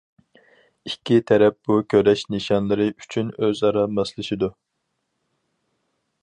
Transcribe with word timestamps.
ئىككى 0.91 1.17
تەرەپ 1.31 1.57
بۇ 1.69 1.75
كۈرەش 1.95 2.23
نىشانلىرى 2.37 2.87
ئۈچۈن 2.95 3.29
ئۆزئارا 3.45 3.85
ماسلىشىدۇ. 3.99 4.51